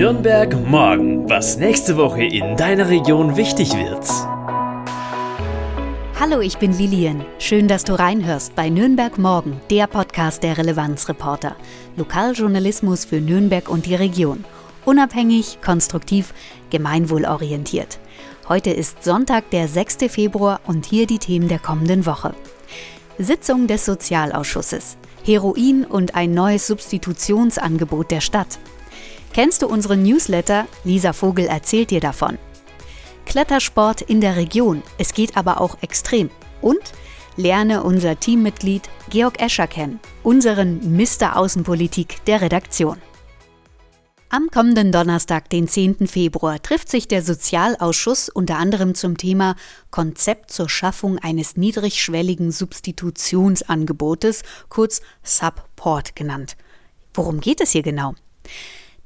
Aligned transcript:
Nürnberg 0.00 0.56
morgen, 0.66 1.28
was 1.28 1.58
nächste 1.58 1.98
Woche 1.98 2.24
in 2.24 2.56
deiner 2.56 2.88
Region 2.88 3.36
wichtig 3.36 3.74
wird. 3.74 4.08
Hallo, 6.18 6.40
ich 6.40 6.56
bin 6.56 6.72
Lilian. 6.72 7.22
Schön, 7.38 7.68
dass 7.68 7.84
du 7.84 7.98
reinhörst 7.98 8.54
bei 8.54 8.70
Nürnberg 8.70 9.18
Morgen, 9.18 9.60
der 9.68 9.86
Podcast 9.88 10.42
der 10.42 10.56
Relevanzreporter. 10.56 11.54
Lokaljournalismus 11.98 13.04
für 13.04 13.20
Nürnberg 13.20 13.68
und 13.68 13.84
die 13.84 13.94
Region. 13.94 14.46
Unabhängig, 14.86 15.58
konstruktiv, 15.62 16.32
gemeinwohlorientiert. 16.70 17.98
Heute 18.48 18.70
ist 18.70 19.04
Sonntag, 19.04 19.50
der 19.50 19.68
6. 19.68 19.98
Februar 20.08 20.60
und 20.66 20.86
hier 20.86 21.06
die 21.06 21.18
Themen 21.18 21.48
der 21.48 21.58
kommenden 21.58 22.06
Woche. 22.06 22.32
Sitzung 23.18 23.66
des 23.66 23.84
Sozialausschusses. 23.84 24.96
Heroin 25.26 25.84
und 25.84 26.14
ein 26.14 26.32
neues 26.32 26.68
Substitutionsangebot 26.68 28.10
der 28.10 28.22
Stadt. 28.22 28.58
Kennst 29.32 29.62
du 29.62 29.68
unseren 29.68 30.02
Newsletter? 30.02 30.66
Lisa 30.84 31.12
Vogel 31.12 31.46
erzählt 31.46 31.90
dir 31.90 32.00
davon. 32.00 32.36
Klettersport 33.26 34.02
in 34.02 34.20
der 34.20 34.36
Region. 34.36 34.82
Es 34.98 35.14
geht 35.14 35.36
aber 35.36 35.60
auch 35.60 35.78
extrem. 35.82 36.30
Und 36.60 36.92
lerne 37.36 37.84
unser 37.84 38.18
Teammitglied 38.18 38.88
Georg 39.08 39.40
Escher 39.40 39.68
kennen, 39.68 40.00
unseren 40.24 40.96
Mr. 40.96 41.36
Außenpolitik 41.36 42.24
der 42.24 42.40
Redaktion. 42.40 43.00
Am 44.32 44.48
kommenden 44.48 44.92
Donnerstag, 44.92 45.48
den 45.50 45.66
10. 45.66 46.06
Februar, 46.06 46.62
trifft 46.62 46.88
sich 46.88 47.08
der 47.08 47.22
Sozialausschuss 47.22 48.28
unter 48.28 48.58
anderem 48.58 48.94
zum 48.94 49.16
Thema 49.16 49.56
Konzept 49.90 50.52
zur 50.52 50.68
Schaffung 50.68 51.18
eines 51.18 51.56
niedrigschwelligen 51.56 52.52
Substitutionsangebotes, 52.52 54.42
kurz 54.68 55.02
Subport 55.24 56.14
genannt. 56.14 56.56
Worum 57.14 57.40
geht 57.40 57.60
es 57.60 57.72
hier 57.72 57.82
genau? 57.82 58.14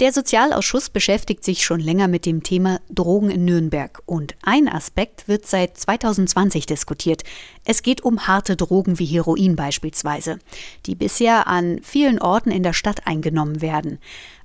Der 0.01 0.13
Sozialausschuss 0.13 0.91
beschäftigt 0.91 1.45
sich 1.45 1.63
schon 1.63 1.79
länger 1.79 2.09
mit 2.09 2.27
dem 2.27 2.43
Thema 2.43 2.81
Drogen 2.91 3.31
in 3.31 3.45
Nürnberg 3.45 4.03
und 4.07 4.35
ein 4.43 4.69
Aspekt 4.69 5.29
wird 5.29 5.47
seit 5.47 5.79
2020 5.79 6.67
diskutiert. 6.67 7.23
Es 7.65 7.83
geht 7.83 8.03
um 8.03 8.27
harte 8.27 8.57
Drogen 8.57 8.99
wie 8.99 9.07
Heroin 9.07 9.55
beispielsweise, 9.55 10.41
die 10.87 10.97
bisher 10.97 11.47
an 11.47 11.79
vielen 11.85 12.21
Orten 12.21 12.51
in 12.51 12.65
der 12.65 12.73
Stadt 12.73 13.07
eingenommen 13.07 13.63
werden. 13.63 14.01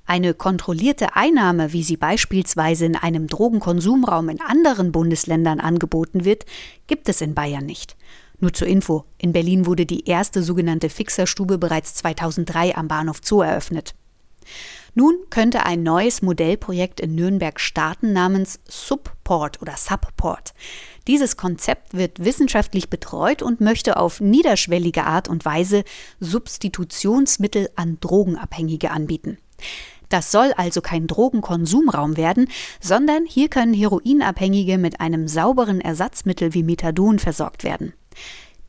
Eine 0.06 0.34
kontrollierte 0.34 1.16
Einnahme, 1.16 1.72
wie 1.72 1.82
sie 1.82 1.96
beispielsweise 1.96 2.86
in 2.86 2.94
einem 2.94 3.26
Drogenkonsumraum 3.26 4.28
in 4.28 4.40
anderen 4.40 4.92
Bundesländern 4.92 5.58
angeboten 5.58 6.24
wird, 6.24 6.44
gibt 6.86 7.08
es 7.08 7.20
in 7.20 7.34
Bayern 7.34 7.66
nicht. 7.66 7.96
Nur 8.38 8.52
zur 8.52 8.68
Info, 8.68 9.04
in 9.18 9.32
Berlin 9.32 9.66
wurde 9.66 9.84
die 9.84 10.06
erste 10.06 10.44
sogenannte 10.44 10.90
Fixerstube 10.90 11.58
bereits 11.58 11.94
2003 11.94 12.76
am 12.76 12.86
Bahnhof 12.86 13.18
Zoo 13.24 13.42
eröffnet. 13.42 13.96
Nun 14.94 15.14
könnte 15.30 15.64
ein 15.64 15.82
neues 15.82 16.22
Modellprojekt 16.22 17.00
in 17.00 17.14
Nürnberg 17.14 17.60
starten 17.60 18.12
namens 18.12 18.60
Subport 18.68 19.62
oder 19.62 19.76
Subport. 19.76 20.54
Dieses 21.06 21.36
Konzept 21.36 21.94
wird 21.94 22.24
wissenschaftlich 22.24 22.90
betreut 22.90 23.42
und 23.42 23.60
möchte 23.60 23.96
auf 23.96 24.20
niederschwellige 24.20 25.04
Art 25.04 25.28
und 25.28 25.44
Weise 25.44 25.84
Substitutionsmittel 26.20 27.70
an 27.76 27.98
Drogenabhängige 28.00 28.90
anbieten. 28.90 29.38
Das 30.08 30.32
soll 30.32 30.52
also 30.56 30.80
kein 30.80 31.06
Drogenkonsumraum 31.06 32.16
werden, 32.16 32.48
sondern 32.80 33.24
hier 33.24 33.48
können 33.48 33.72
Heroinabhängige 33.72 34.76
mit 34.76 35.00
einem 35.00 35.28
sauberen 35.28 35.80
Ersatzmittel 35.80 36.52
wie 36.52 36.64
Methadon 36.64 37.20
versorgt 37.20 37.62
werden. 37.62 37.94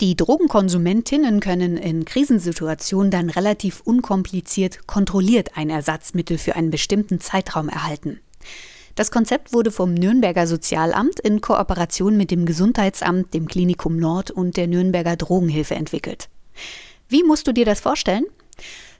Die 0.01 0.15
Drogenkonsumentinnen 0.15 1.39
können 1.41 1.77
in 1.77 2.05
Krisensituationen 2.05 3.11
dann 3.11 3.29
relativ 3.29 3.81
unkompliziert 3.81 4.87
kontrolliert 4.87 5.51
ein 5.55 5.69
Ersatzmittel 5.69 6.39
für 6.39 6.55
einen 6.55 6.71
bestimmten 6.71 7.19
Zeitraum 7.19 7.69
erhalten. 7.69 8.19
Das 8.95 9.11
Konzept 9.11 9.53
wurde 9.53 9.69
vom 9.69 9.93
Nürnberger 9.93 10.47
Sozialamt 10.47 11.19
in 11.19 11.39
Kooperation 11.39 12.17
mit 12.17 12.31
dem 12.31 12.47
Gesundheitsamt, 12.47 13.35
dem 13.35 13.47
Klinikum 13.47 13.95
Nord 13.95 14.31
und 14.31 14.57
der 14.57 14.65
Nürnberger 14.65 15.17
Drogenhilfe 15.17 15.75
entwickelt. 15.75 16.29
Wie 17.07 17.21
musst 17.21 17.45
du 17.45 17.51
dir 17.51 17.65
das 17.65 17.79
vorstellen? 17.79 18.25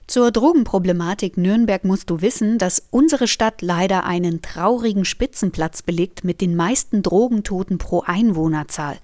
Zur 0.06 0.30
Drogenproblematik 0.30 1.36
Nürnberg 1.36 1.84
musst 1.84 2.10
du 2.10 2.20
wissen, 2.20 2.58
dass 2.58 2.82
unsere 2.90 3.26
Stadt 3.26 3.60
leider 3.60 4.04
einen 4.04 4.40
traurigen 4.40 5.04
Spitzenplatz 5.04 5.82
belegt 5.82 6.22
mit 6.22 6.40
den 6.40 6.54
meisten 6.54 7.02
Drogentoten 7.02 7.78
pro 7.78 8.02
Einwohnerzahl, 8.02 8.98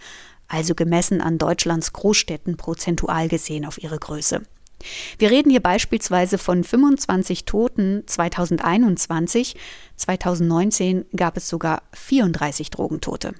also 0.48 0.74
gemessen 0.74 1.20
an 1.20 1.38
Deutschlands 1.38 1.92
Großstädten 1.92 2.56
prozentual 2.56 3.28
gesehen 3.28 3.64
auf 3.64 3.82
ihre 3.82 3.98
Größe. 3.98 4.42
Wir 5.18 5.30
reden 5.30 5.50
hier 5.50 5.62
beispielsweise 5.62 6.38
von 6.38 6.64
25 6.64 7.44
Toten 7.44 8.04
2021, 8.06 9.56
2019 9.96 11.06
gab 11.16 11.36
es 11.36 11.48
sogar 11.48 11.82
34 11.92 12.70
Drogentote. 12.70 13.34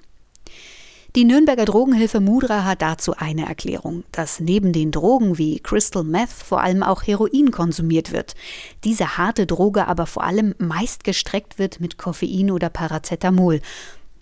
Die 1.15 1.25
Nürnberger 1.25 1.65
Drogenhilfe 1.65 2.19
Mudra 2.19 2.65
hat 2.65 2.83
dazu 2.83 3.15
eine 3.17 3.47
Erklärung, 3.47 4.03
dass 4.11 4.39
neben 4.39 4.73
den 4.73 4.91
Drogen 4.91 5.39
wie 5.39 5.59
Crystal 5.59 6.03
Meth 6.03 6.29
vor 6.29 6.61
allem 6.61 6.83
auch 6.83 7.01
Heroin 7.01 7.49
konsumiert 7.49 8.11
wird. 8.11 8.35
Diese 8.83 9.17
harte 9.17 9.47
Droge 9.47 9.87
aber 9.87 10.05
vor 10.05 10.23
allem 10.23 10.53
meist 10.59 11.03
gestreckt 11.03 11.57
wird 11.57 11.79
mit 11.79 11.97
Koffein 11.97 12.51
oder 12.51 12.69
Paracetamol 12.69 13.59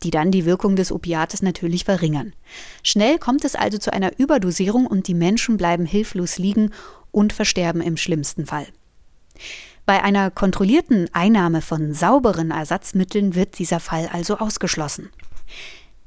die 0.03 0.11
dann 0.11 0.31
die 0.31 0.45
Wirkung 0.45 0.75
des 0.75 0.91
Opiates 0.91 1.41
natürlich 1.41 1.85
verringern. 1.85 2.33
Schnell 2.83 3.19
kommt 3.19 3.45
es 3.45 3.55
also 3.55 3.77
zu 3.77 3.91
einer 3.93 4.17
Überdosierung 4.19 4.87
und 4.87 5.07
die 5.07 5.13
Menschen 5.13 5.57
bleiben 5.57 5.85
hilflos 5.85 6.37
liegen 6.37 6.71
und 7.11 7.33
versterben 7.33 7.81
im 7.81 7.97
schlimmsten 7.97 8.45
Fall. 8.45 8.67
Bei 9.85 10.03
einer 10.03 10.31
kontrollierten 10.31 11.09
Einnahme 11.13 11.61
von 11.61 11.93
sauberen 11.93 12.51
Ersatzmitteln 12.51 13.35
wird 13.35 13.57
dieser 13.57 13.79
Fall 13.79 14.09
also 14.11 14.37
ausgeschlossen. 14.37 15.09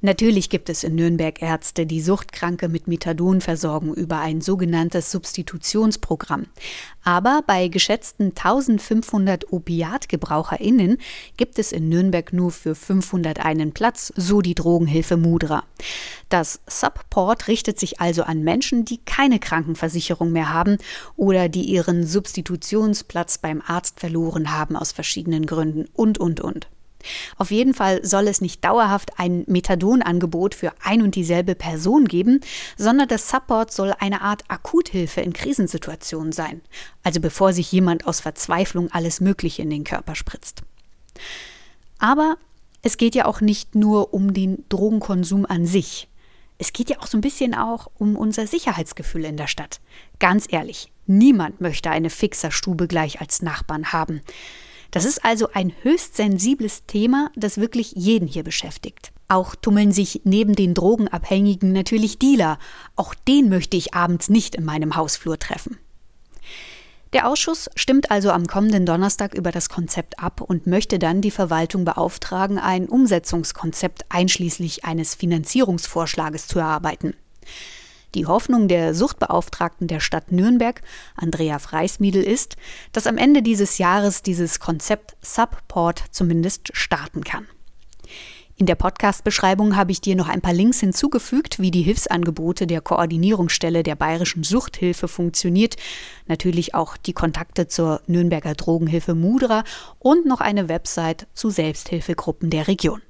Natürlich 0.03 0.49
gibt 0.49 0.71
es 0.71 0.83
in 0.83 0.95
Nürnberg 0.95 1.43
Ärzte, 1.43 1.85
die 1.85 2.01
Suchtkranke 2.01 2.71
mit 2.71 2.89
Methadon 2.89 3.43
versorgen 3.43 3.93
über 3.93 4.19
ein 4.19 4.41
sogenanntes 4.41 5.11
Substitutionsprogramm. 5.11 6.47
Aber 7.05 7.43
bei 7.47 7.69
geschätzten 7.69 8.29
1500 8.29 9.53
OpiatgebraucherInnen 9.53 10.97
gibt 11.37 11.59
es 11.59 11.73
in 11.73 11.91
Nürnberg 11.91 12.33
nur 12.33 12.51
für 12.51 12.75
500 12.75 13.45
einen 13.45 13.73
Platz, 13.73 14.11
so 14.17 14.41
die 14.41 14.55
Drogenhilfe 14.55 15.19
Mudra. 15.19 15.65
Das 16.31 16.61
Subport 16.67 17.47
richtet 17.49 17.79
sich 17.79 18.01
also 18.01 18.23
an 18.23 18.43
Menschen, 18.43 18.87
die 18.87 18.99
keine 19.05 19.39
Krankenversicherung 19.39 20.33
mehr 20.33 20.51
haben 20.51 20.79
oder 21.17 21.51
die 21.51 21.65
ihren 21.65 22.07
Substitutionsplatz 22.07 23.37
beim 23.37 23.61
Arzt 23.67 24.01
verloren 24.01 24.51
haben 24.51 24.77
aus 24.77 24.93
verschiedenen 24.93 25.45
Gründen 25.45 25.87
und, 25.93 26.17
und, 26.17 26.41
und. 26.41 26.69
Auf 27.37 27.51
jeden 27.51 27.75
Fall 27.75 28.05
soll 28.05 28.29
es 28.29 28.41
nicht 28.41 28.65
dauerhaft 28.65 29.19
ein 29.19 29.45
Methadon-Angebot 29.47 30.55
für 30.55 30.73
ein 30.83 31.03
und 31.03 31.15
dieselbe 31.15 31.55
Person 31.55 32.07
geben, 32.07 32.41
sondern 32.77 33.09
das 33.09 33.29
Support 33.29 33.73
soll 33.73 33.95
eine 33.99 34.23
Art 34.23 34.45
Akuthilfe 34.49 35.21
in 35.21 35.33
Krisensituationen 35.33 36.33
sein, 36.33 36.61
also 37.03 37.21
bevor 37.21 37.53
sich 37.53 37.71
jemand 37.73 38.07
aus 38.07 38.21
Verzweiflung 38.21 38.91
alles 38.93 39.21
Mögliche 39.21 39.63
in 39.63 39.71
den 39.71 39.85
Körper 39.85 40.15
spritzt. 40.15 40.63
Aber 41.99 42.37
es 42.83 42.97
geht 42.97 43.15
ja 43.15 43.27
auch 43.27 43.41
nicht 43.41 43.75
nur 43.75 44.15
um 44.15 44.33
den 44.33 44.65
Drogenkonsum 44.69 45.47
an 45.47 45.67
sich. 45.67 46.09
Es 46.59 46.73
geht 46.73 46.91
ja 46.91 46.99
auch 47.01 47.07
so 47.07 47.17
ein 47.17 47.23
bisschen 47.23 47.55
auch 47.55 47.91
um 47.99 48.17
unser 48.17 48.47
Sicherheitsgefühl 48.47 49.25
in 49.25 49.37
der 49.37 49.47
Stadt. 49.47 49.81
Ganz 50.19 50.47
ehrlich, 50.51 50.93
niemand 51.07 51.61
möchte 51.61 51.91
eine 51.91 52.11
Fixerstube 52.11 52.87
gleich 52.87 53.21
als 53.21 53.43
Nachbarn 53.43 53.93
haben. 53.93 54.21
Das 54.91 55.05
ist 55.05 55.25
also 55.25 55.49
ein 55.53 55.73
höchst 55.83 56.17
sensibles 56.17 56.85
Thema, 56.87 57.31
das 57.37 57.59
wirklich 57.59 57.93
jeden 57.93 58.27
hier 58.27 58.43
beschäftigt. 58.43 59.13
Auch 59.29 59.55
tummeln 59.55 59.93
sich 59.93 60.23
neben 60.25 60.57
den 60.57 60.75
Drogenabhängigen 60.75 61.73
natürlich 61.73 62.19
Dealer. 62.19 62.59
Auch 62.97 63.15
den 63.15 63.49
möchte 63.49 63.77
ich 63.77 63.95
abends 63.95 64.29
nicht 64.29 64.57
in 64.57 64.65
meinem 64.65 64.97
Hausflur 64.97 65.39
treffen. 65.39 65.79
Der 67.13 67.29
Ausschuss 67.29 67.69
stimmt 67.75 68.11
also 68.11 68.31
am 68.31 68.47
kommenden 68.47 68.87
Donnerstag 68.87 69.35
über 69.35 69.51
das 69.51 69.69
Konzept 69.69 70.21
ab 70.21 70.41
und 70.41 70.67
möchte 70.67 70.99
dann 70.99 71.21
die 71.21 71.33
Verwaltung 71.33 71.85
beauftragen, 71.85 72.59
ein 72.59 72.89
Umsetzungskonzept 72.89 74.05
einschließlich 74.09 74.85
eines 74.85 75.17
Finanzierungsvorschlages 75.17 76.47
zu 76.47 76.61
erarbeiten. 76.61 77.15
Die 78.15 78.27
Hoffnung 78.27 78.69
der 78.69 78.95
Suchtbeauftragten 78.95 79.87
der 79.87 80.01
Stadt 80.01 80.33
Nürnberg, 80.33 80.83
Andrea 81.17 81.59
Freismiedel, 81.59 82.23
ist, 82.23 82.57
dass 82.93 83.07
am 83.07 83.19
Ende 83.19 83.43
dieses 83.43 83.79
Jahres 83.79 84.23
dieses 84.23 84.59
Konzept 84.61 85.17
Subport 85.23 86.03
zumindest 86.11 86.71
starten 86.73 87.23
kann. 87.23 87.47
In 88.61 88.67
der 88.67 88.75
Podcast-Beschreibung 88.75 89.75
habe 89.75 89.91
ich 89.91 90.03
dir 90.03 90.15
noch 90.17 90.29
ein 90.29 90.43
paar 90.43 90.53
Links 90.53 90.81
hinzugefügt, 90.81 91.61
wie 91.61 91.71
die 91.71 91.81
Hilfsangebote 91.81 92.67
der 92.67 92.83
Koordinierungsstelle 92.83 93.83
der 93.83 93.95
Bayerischen 93.95 94.43
Suchthilfe 94.43 95.09
funktioniert, 95.09 95.77
natürlich 96.27 96.75
auch 96.75 96.99
die 96.99 97.15
Kontakte 97.15 97.69
zur 97.69 98.03
Nürnberger 98.07 98.53
Drogenhilfe 98.53 99.15
Mudra 99.15 99.65
und 99.99 100.27
noch 100.27 100.43
eine 100.43 100.69
Website 100.69 101.27
zu 101.33 101.49
Selbsthilfegruppen 101.49 102.51
der 102.51 102.69
Region. 102.69 103.01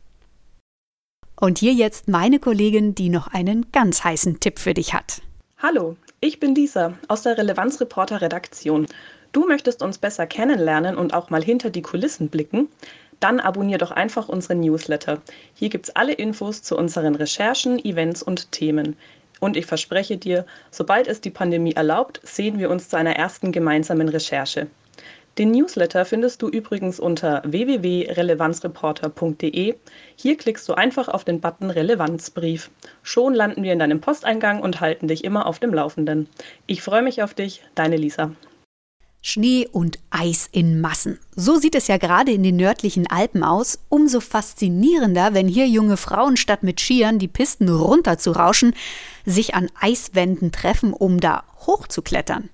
Und 1.40 1.56
hier 1.56 1.72
jetzt 1.72 2.06
meine 2.06 2.38
Kollegin, 2.38 2.94
die 2.94 3.08
noch 3.08 3.28
einen 3.28 3.72
ganz 3.72 4.04
heißen 4.04 4.40
Tipp 4.40 4.58
für 4.58 4.74
dich 4.74 4.92
hat. 4.92 5.22
Hallo, 5.56 5.96
ich 6.20 6.38
bin 6.38 6.54
Lisa 6.54 6.92
aus 7.08 7.22
der 7.22 7.38
Relevanzreporter 7.38 8.20
Redaktion. 8.20 8.86
Du 9.32 9.46
möchtest 9.46 9.82
uns 9.82 9.96
besser 9.96 10.26
kennenlernen 10.26 10.96
und 10.96 11.14
auch 11.14 11.30
mal 11.30 11.42
hinter 11.42 11.70
die 11.70 11.80
Kulissen 11.80 12.28
blicken? 12.28 12.68
Dann 13.20 13.40
abonnier 13.40 13.78
doch 13.78 13.90
einfach 13.90 14.28
unseren 14.28 14.60
Newsletter. 14.60 15.22
Hier 15.54 15.70
gibt's 15.70 15.88
alle 15.90 16.12
Infos 16.12 16.62
zu 16.62 16.76
unseren 16.76 17.14
Recherchen, 17.14 17.82
Events 17.82 18.22
und 18.22 18.52
Themen. 18.52 18.94
Und 19.40 19.56
ich 19.56 19.64
verspreche 19.64 20.18
dir, 20.18 20.44
sobald 20.70 21.08
es 21.08 21.22
die 21.22 21.30
Pandemie 21.30 21.72
erlaubt, 21.72 22.20
sehen 22.22 22.58
wir 22.58 22.68
uns 22.68 22.90
zu 22.90 22.98
einer 22.98 23.16
ersten 23.16 23.50
gemeinsamen 23.50 24.10
Recherche. 24.10 24.66
Den 25.38 25.52
Newsletter 25.52 26.04
findest 26.04 26.42
du 26.42 26.48
übrigens 26.48 26.98
unter 27.00 27.42
www.relevanzreporter.de. 27.46 29.76
Hier 30.16 30.36
klickst 30.36 30.68
du 30.68 30.74
einfach 30.74 31.08
auf 31.08 31.24
den 31.24 31.40
Button 31.40 31.70
Relevanzbrief. 31.70 32.70
Schon 33.02 33.32
landen 33.34 33.62
wir 33.62 33.72
in 33.72 33.78
deinem 33.78 34.00
Posteingang 34.00 34.60
und 34.60 34.80
halten 34.80 35.06
dich 35.08 35.24
immer 35.24 35.46
auf 35.46 35.60
dem 35.60 35.72
Laufenden. 35.72 36.28
Ich 36.66 36.82
freue 36.82 37.02
mich 37.02 37.22
auf 37.22 37.32
dich, 37.32 37.62
deine 37.74 37.96
Lisa. 37.96 38.32
Schnee 39.22 39.68
und 39.70 39.98
Eis 40.08 40.48
in 40.50 40.80
Massen. 40.80 41.18
So 41.36 41.56
sieht 41.56 41.74
es 41.74 41.88
ja 41.88 41.98
gerade 41.98 42.32
in 42.32 42.42
den 42.42 42.56
nördlichen 42.56 43.06
Alpen 43.06 43.44
aus. 43.44 43.78
Umso 43.90 44.20
faszinierender, 44.20 45.34
wenn 45.34 45.46
hier 45.46 45.68
junge 45.68 45.98
Frauen 45.98 46.38
statt 46.38 46.62
mit 46.62 46.80
Skiern 46.80 47.18
die 47.18 47.28
Pisten 47.28 47.68
runterzurauschen, 47.68 48.74
sich 49.26 49.54
an 49.54 49.68
Eiswänden 49.78 50.52
treffen, 50.52 50.94
um 50.94 51.20
da 51.20 51.44
hochzuklettern. 51.66 52.48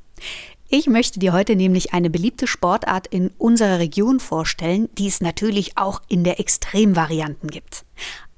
Ich 0.69 0.89
möchte 0.89 1.21
dir 1.21 1.33
heute 1.33 1.55
nämlich 1.55 1.93
eine 1.93 2.11
beliebte 2.11 2.49
Sportart 2.49 3.07
in 3.07 3.31
unserer 3.39 3.79
Region 3.79 4.19
vorstellen, 4.19 4.89
die 4.99 5.07
es 5.07 5.21
natürlich 5.21 5.79
auch 5.79 6.03
in 6.09 6.25
der 6.25 6.41
Extremvarianten 6.41 7.51
gibt. 7.51 7.85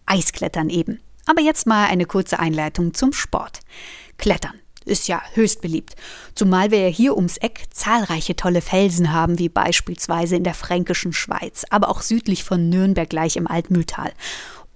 Eisklettern 0.05 0.69
eben. 0.69 1.01
Aber 1.25 1.41
jetzt 1.41 1.67
mal 1.67 1.87
eine 1.87 2.05
kurze 2.05 2.39
Einleitung 2.39 2.93
zum 2.93 3.15
Sport. 3.15 3.61
Klettern 4.19 4.53
ist 4.85 5.09
ja 5.09 5.23
höchst 5.35 5.63
beliebt. 5.63 5.95
Zumal 6.35 6.71
wir 6.71 6.81
ja 6.81 6.89
hier 6.89 7.17
ums 7.17 7.39
Eck 7.39 7.65
zahlreiche 7.71 8.37
tolle 8.37 8.61
Felsen 8.61 9.13
haben, 9.13 9.39
wie 9.39 9.49
beispielsweise 9.49 10.37
in 10.37 10.45
der 10.45 10.55
fränkischen 10.55 11.15
Schweiz, 11.15 11.65
aber 11.71 11.89
auch 11.89 12.03
südlich 12.03 12.45
von 12.45 12.69
Nürnberg 12.69 13.09
gleich 13.09 13.37
im 13.37 13.47
Altmühltal. 13.47 14.13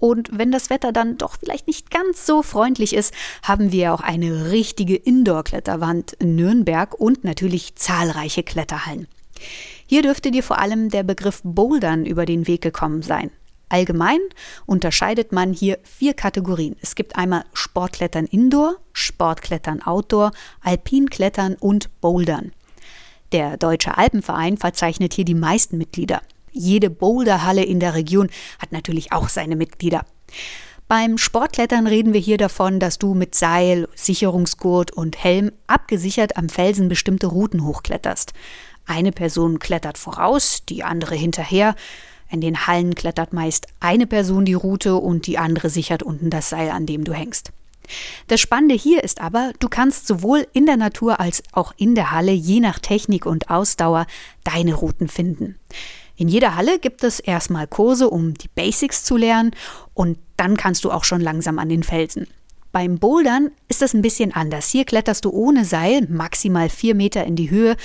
Und 0.03 0.37
wenn 0.37 0.51
das 0.51 0.69
Wetter 0.69 0.91
dann 0.91 1.17
doch 1.17 1.37
vielleicht 1.39 1.65
nicht 1.65 1.89
ganz 1.89 2.25
so 2.25 2.43
freundlich 2.43 2.93
ist, 2.93 3.13
haben 3.41 3.71
wir 3.71 3.93
auch 3.93 4.01
eine 4.01 4.51
richtige 4.51 4.97
Indoor-Kletterwand 4.97 6.11
in 6.19 6.35
Nürnberg 6.35 6.93
und 6.99 7.23
natürlich 7.23 7.75
zahlreiche 7.75 8.43
Kletterhallen. 8.43 9.07
Hier 9.87 10.01
dürfte 10.01 10.31
dir 10.31 10.43
vor 10.43 10.59
allem 10.59 10.89
der 10.89 11.03
Begriff 11.03 11.39
Bouldern 11.45 12.05
über 12.05 12.25
den 12.25 12.47
Weg 12.47 12.61
gekommen 12.61 13.01
sein. 13.01 13.31
Allgemein 13.69 14.19
unterscheidet 14.65 15.31
man 15.31 15.53
hier 15.53 15.79
vier 15.83 16.13
Kategorien. 16.13 16.75
Es 16.81 16.95
gibt 16.95 17.15
einmal 17.15 17.45
Sportklettern 17.53 18.25
Indoor, 18.25 18.75
Sportklettern 18.91 19.83
Outdoor, 19.83 20.33
Alpinklettern 20.63 21.55
und 21.55 22.01
Bouldern. 22.01 22.51
Der 23.31 23.55
Deutsche 23.55 23.97
Alpenverein 23.97 24.57
verzeichnet 24.57 25.13
hier 25.13 25.23
die 25.23 25.33
meisten 25.33 25.77
Mitglieder. 25.77 26.21
Jede 26.53 26.89
Boulderhalle 26.89 27.63
in 27.63 27.79
der 27.79 27.95
Region 27.95 28.29
hat 28.59 28.71
natürlich 28.71 29.11
auch 29.11 29.27
seine 29.27 29.55
Mitglieder. 29.55 30.05
Beim 30.87 31.17
Sportklettern 31.17 31.87
reden 31.87 32.13
wir 32.13 32.19
hier 32.19 32.37
davon, 32.37 32.79
dass 32.79 32.99
du 32.99 33.15
mit 33.15 33.33
Seil, 33.33 33.87
Sicherungsgurt 33.95 34.91
und 34.91 35.23
Helm 35.23 35.51
abgesichert 35.65 36.37
am 36.37 36.49
Felsen 36.49 36.87
bestimmte 36.87 37.27
Routen 37.27 37.65
hochkletterst. 37.65 38.33
Eine 38.85 39.11
Person 39.11 39.59
klettert 39.59 39.97
voraus, 39.97 40.63
die 40.69 40.83
andere 40.83 41.15
hinterher. 41.15 41.75
In 42.29 42.41
den 42.41 42.67
Hallen 42.67 42.95
klettert 42.95 43.33
meist 43.33 43.67
eine 43.79 44.05
Person 44.05 44.45
die 44.45 44.53
Route 44.53 44.95
und 44.95 45.25
die 45.25 45.37
andere 45.37 45.69
sichert 45.69 46.03
unten 46.03 46.29
das 46.29 46.49
Seil, 46.49 46.69
an 46.69 46.85
dem 46.85 47.03
du 47.03 47.13
hängst. 47.13 47.51
Das 48.27 48.39
Spannende 48.39 48.75
hier 48.75 49.03
ist 49.03 49.19
aber, 49.19 49.51
du 49.59 49.69
kannst 49.69 50.07
sowohl 50.07 50.47
in 50.53 50.65
der 50.65 50.77
Natur 50.77 51.19
als 51.19 51.43
auch 51.51 51.73
in 51.77 51.95
der 51.95 52.11
Halle 52.11 52.31
je 52.31 52.59
nach 52.59 52.79
Technik 52.79 53.25
und 53.25 53.49
Ausdauer 53.49 54.05
deine 54.43 54.73
Routen 54.73 55.07
finden. 55.07 55.57
In 56.15 56.27
jeder 56.27 56.55
Halle 56.55 56.79
gibt 56.79 57.03
es 57.03 57.19
erstmal 57.19 57.67
Kurse, 57.67 58.09
um 58.09 58.33
die 58.35 58.47
Basics 58.47 59.03
zu 59.03 59.17
lernen 59.17 59.51
und 59.93 60.17
dann 60.37 60.57
kannst 60.57 60.83
du 60.83 60.91
auch 60.91 61.03
schon 61.03 61.21
langsam 61.21 61.59
an 61.59 61.69
den 61.69 61.83
Felsen. 61.83 62.27
Beim 62.71 62.97
Bouldern 62.97 63.51
ist 63.67 63.81
das 63.81 63.93
ein 63.93 64.01
bisschen 64.01 64.33
anders. 64.33 64.69
Hier 64.69 64.85
kletterst 64.85 65.25
du 65.25 65.31
ohne 65.31 65.63
Seil 65.63 66.07
maximal 66.09 66.69
vier 66.69 66.95
Meter 66.95 67.23
in 67.23 67.35
die 67.35 67.49
Höhe. 67.49 67.77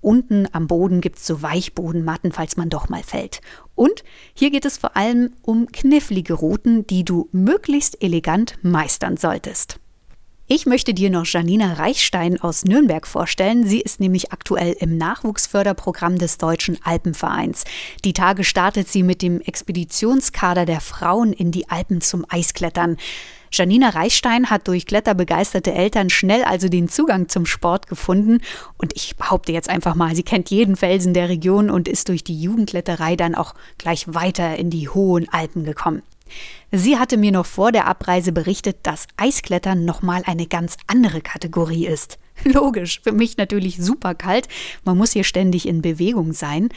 Unten 0.00 0.48
am 0.52 0.66
Boden 0.66 1.02
gibt 1.02 1.18
es 1.18 1.26
so 1.26 1.42
Weichbodenmatten, 1.42 2.32
falls 2.32 2.56
man 2.56 2.70
doch 2.70 2.88
mal 2.88 3.02
fällt. 3.02 3.42
Und 3.74 4.02
hier 4.32 4.50
geht 4.50 4.64
es 4.64 4.78
vor 4.78 4.96
allem 4.96 5.34
um 5.42 5.66
knifflige 5.66 6.32
Routen, 6.34 6.86
die 6.86 7.04
du 7.04 7.28
möglichst 7.32 8.02
elegant 8.02 8.56
meistern 8.62 9.18
solltest. 9.18 9.78
Ich 10.52 10.66
möchte 10.66 10.94
dir 10.94 11.10
noch 11.10 11.26
Janina 11.26 11.74
Reichstein 11.74 12.40
aus 12.40 12.64
Nürnberg 12.64 13.06
vorstellen. 13.06 13.64
Sie 13.68 13.80
ist 13.80 14.00
nämlich 14.00 14.32
aktuell 14.32 14.74
im 14.80 14.96
Nachwuchsförderprogramm 14.96 16.18
des 16.18 16.38
Deutschen 16.38 16.76
Alpenvereins. 16.82 17.62
Die 18.04 18.14
Tage 18.14 18.42
startet 18.42 18.88
sie 18.88 19.04
mit 19.04 19.22
dem 19.22 19.40
Expeditionskader 19.40 20.66
der 20.66 20.80
Frauen 20.80 21.32
in 21.32 21.52
die 21.52 21.70
Alpen 21.70 22.00
zum 22.00 22.26
Eisklettern. 22.28 22.96
Janina 23.52 23.90
Reichstein 23.90 24.50
hat 24.50 24.66
durch 24.66 24.86
kletterbegeisterte 24.86 25.72
Eltern 25.72 26.10
schnell 26.10 26.42
also 26.42 26.68
den 26.68 26.88
Zugang 26.88 27.28
zum 27.28 27.46
Sport 27.46 27.86
gefunden 27.86 28.40
und 28.76 28.96
ich 28.96 29.14
behaupte 29.16 29.52
jetzt 29.52 29.70
einfach 29.70 29.94
mal, 29.94 30.16
sie 30.16 30.24
kennt 30.24 30.50
jeden 30.50 30.74
Felsen 30.74 31.14
der 31.14 31.28
Region 31.28 31.70
und 31.70 31.86
ist 31.86 32.08
durch 32.08 32.24
die 32.24 32.40
Jugendkletterei 32.42 33.14
dann 33.14 33.36
auch 33.36 33.54
gleich 33.78 34.12
weiter 34.12 34.56
in 34.56 34.68
die 34.68 34.88
hohen 34.88 35.28
Alpen 35.28 35.62
gekommen. 35.62 36.02
Sie 36.72 36.98
hatte 36.98 37.16
mir 37.16 37.32
noch 37.32 37.46
vor 37.46 37.72
der 37.72 37.86
Abreise 37.86 38.32
berichtet, 38.32 38.78
dass 38.84 39.06
Eisklettern 39.16 39.84
nochmal 39.84 40.22
eine 40.26 40.46
ganz 40.46 40.76
andere 40.86 41.20
Kategorie 41.20 41.86
ist. 41.86 42.18
Logisch, 42.44 43.00
für 43.02 43.12
mich 43.12 43.36
natürlich 43.36 43.78
super 43.78 44.14
kalt. 44.14 44.48
Man 44.84 44.96
muss 44.96 45.12
hier 45.12 45.24
ständig 45.24 45.66
in 45.66 45.82
Bewegung 45.82 46.32
sein. 46.32 46.68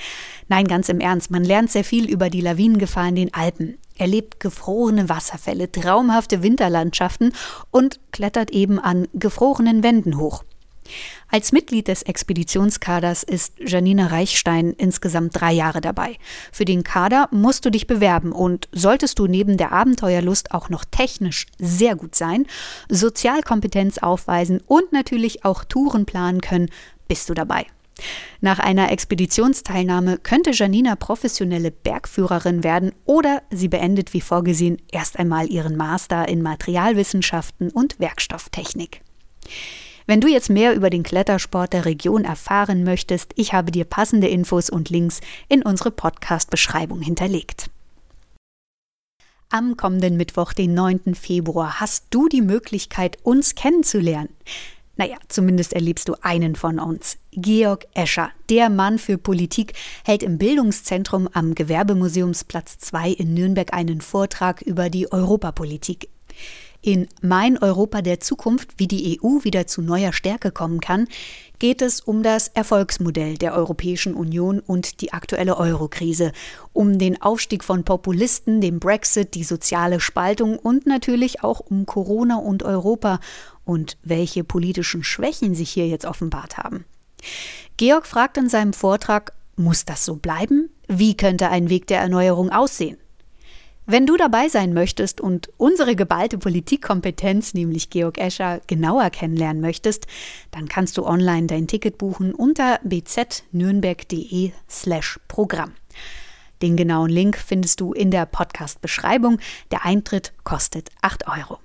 Nein, 0.48 0.68
ganz 0.68 0.90
im 0.90 1.00
Ernst, 1.00 1.32
man 1.32 1.44
lernt 1.44 1.72
sehr 1.72 1.84
viel 1.84 2.10
über 2.10 2.30
die 2.30 2.42
Lawinengefahr 2.42 3.08
in 3.10 3.16
den 3.16 3.34
Alpen, 3.34 3.78
erlebt 3.98 4.40
gefrorene 4.40 5.10
Wasserfälle, 5.10 5.72
traumhafte 5.72 6.44
Winterlandschaften 6.44 7.34
und 7.72 8.00
klettert 8.12 8.52
eben 8.52 8.80
an 8.80 9.08
gefrorenen 9.14 9.84
Wänden 9.84 10.18
hoch. 10.18 10.44
Als 11.30 11.52
Mitglied 11.52 11.88
des 11.88 12.04
Expeditionskaders 12.04 13.24
ist 13.24 13.54
Janina 13.60 14.08
Reichstein 14.08 14.74
insgesamt 14.78 15.40
drei 15.40 15.52
Jahre 15.52 15.82
dabei. 15.82 16.18
Für 16.52 16.66
den 16.66 16.84
Kader 16.84 17.28
musst 17.32 17.66
du 17.66 17.70
dich 17.70 17.88
bewerben 17.88 18.32
und 18.32 18.68
solltest 18.72 19.20
du 19.20 19.28
neben 19.28 19.58
der 19.58 19.72
Abenteuerlust 19.72 20.52
auch 20.52 20.70
noch 20.70 20.86
technisch 20.86 21.48
sehr 21.58 21.96
gut 21.96 22.16
sein, 22.16 22.46
Sozialkompetenz 22.90 23.98
aufweisen 23.98 24.62
und 24.66 24.92
natürlich 24.92 25.46
auch 25.46 25.64
Touren 25.64 26.06
planen 26.06 26.42
können, 26.42 26.70
bist 27.08 27.30
du 27.30 27.34
dabei. 27.34 27.66
Nach 28.42 28.60
einer 28.60 28.92
Expeditionsteilnahme 28.92 30.18
könnte 30.18 30.52
Janina 30.52 30.96
professionelle 30.96 31.72
Bergführerin 31.72 32.64
werden 32.64 32.92
oder 33.06 33.44
sie 33.52 33.68
beendet 33.68 34.14
wie 34.14 34.22
vorgesehen 34.22 34.82
erst 34.92 35.20
einmal 35.20 35.50
ihren 35.50 35.78
Master 35.78 36.28
in 36.28 36.42
Materialwissenschaften 36.42 37.70
und 37.70 38.00
Werkstofftechnik. 38.00 39.02
Wenn 40.06 40.20
du 40.20 40.28
jetzt 40.28 40.50
mehr 40.50 40.76
über 40.76 40.90
den 40.90 41.04
Klettersport 41.04 41.74
der 41.74 41.86
Region 41.86 42.26
erfahren 42.26 42.84
möchtest, 42.84 43.32
ich 43.36 43.54
habe 43.54 43.72
dir 43.72 43.86
passende 43.86 44.28
Infos 44.28 44.70
und 44.70 44.90
Links 44.90 45.22
in 45.48 45.64
unsere 45.64 45.92
Podcast-Beschreibung 45.92 47.02
hinterlegt. 47.02 47.70
Am 49.50 49.78
kommenden 49.78 50.18
Mittwoch, 50.18 50.52
den 50.54 50.74
9. 50.74 51.16
Februar, 51.16 51.80
hast 51.80 52.08
du 52.10 52.28
die 52.28 52.42
Möglichkeit, 52.42 53.18
uns 53.24 53.56
kennenzulernen. 53.56 54.30
Naja, 54.96 55.18
zumindest 55.28 55.74
erlebst 55.74 56.08
du 56.08 56.16
einen 56.22 56.56
von 56.56 56.80
uns. 56.80 57.18
Georg 57.32 57.86
Escher, 57.94 58.30
der 58.50 58.70
Mann 58.70 59.00
für 59.00 59.18
Politik, 59.18 59.74
hält 60.06 60.22
im 60.22 60.38
Bildungszentrum 60.38 61.28
am 61.34 61.56
Gewerbemuseumsplatz 61.56 62.78
2 62.80 63.10
in 63.10 63.34
Nürnberg 63.34 63.74
einen 63.74 64.02
Vortrag 64.02 64.62
über 64.62 64.90
die 64.90 65.12
Europapolitik. 65.12 66.10
In 66.82 67.08
Mein 67.22 67.58
Europa 67.58 68.02
der 68.02 68.20
Zukunft, 68.20 68.72
wie 68.76 68.90
die 68.90 69.22
EU 69.24 69.46
wieder 69.46 69.68
zu 69.68 69.82
neuer 69.82 70.12
Stärke 70.12 70.52
kommen 70.52 70.82
kann, 70.82 71.08
geht 71.58 71.82
es 71.82 72.02
um 72.02 72.24
das 72.24 72.50
Erfolgsmodell 72.50 73.38
der 73.38 73.54
Europäischen 73.56 74.14
Union 74.14 74.60
und 74.60 75.00
die 75.00 75.14
aktuelle 75.14 75.56
Eurokrise, 75.56 76.34
um 76.74 77.00
den 77.00 77.22
Aufstieg 77.22 77.64
von 77.64 77.86
Populisten, 77.86 78.60
den 78.60 78.80
Brexit, 78.80 79.34
die 79.34 79.46
soziale 79.46 80.02
Spaltung 80.02 80.60
und 80.60 80.86
natürlich 80.86 81.42
auch 81.42 81.62
um 81.62 81.86
Corona 81.86 82.36
und 82.36 82.64
Europa 82.64 83.22
und 83.64 83.98
welche 84.04 84.44
politischen 84.44 85.06
Schwächen 85.06 85.56
sich 85.56 85.70
hier 85.70 85.88
jetzt 85.88 86.06
offenbart 86.06 86.58
haben. 86.58 86.84
Georg 87.78 88.06
fragt 88.08 88.36
in 88.36 88.50
seinem 88.50 88.74
Vortrag, 88.74 89.32
muss 89.56 89.86
das 89.86 90.04
so 90.04 90.18
bleiben? 90.18 90.70
Wie 90.90 91.16
könnte 91.16 91.48
ein 91.50 91.70
Weg 91.70 91.88
der 91.88 92.02
Erneuerung 92.02 92.50
aussehen? 92.50 92.98
Wenn 93.86 94.06
du 94.06 94.16
dabei 94.16 94.48
sein 94.48 94.74
möchtest 94.74 95.20
und 95.20 95.50
unsere 95.58 95.98
geballte 95.98 96.38
Politikkompetenz, 96.38 97.54
nämlich 97.54 97.90
Georg 97.90 98.18
Escher, 98.18 98.62
genauer 98.68 99.10
kennenlernen 99.10 99.62
möchtest, 99.62 100.08
dann 100.52 100.70
kannst 100.70 100.98
du 100.98 101.06
online 101.06 101.48
dein 101.48 101.68
Ticket 101.68 101.98
buchen 101.98 102.34
unter 102.34 102.80
bznürnberg.de 102.84 104.52
slash 104.70 105.20
Programm. 105.28 105.74
Den 106.62 106.78
genauen 106.78 107.10
Link 107.10 107.38
findest 107.38 107.82
du 107.82 107.92
in 107.92 108.10
der 108.10 108.26
Podcast-Beschreibung. 108.26 109.40
Der 109.72 109.86
Eintritt 109.86 110.32
kostet 110.46 110.90
8 111.02 111.28
Euro. 111.28 111.60